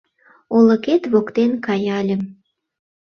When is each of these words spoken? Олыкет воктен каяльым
Олыкет 0.57 1.03
воктен 1.13 1.51
каяльым 1.65 2.21